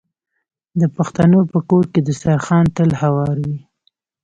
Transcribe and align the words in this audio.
د 0.79 0.81
پښتنو 0.97 1.39
په 1.51 1.59
کور 1.69 1.85
کې 1.93 1.99
دسترخان 2.07 2.65
تل 2.75 2.89
هوار 3.01 3.35
وي. 3.45 3.59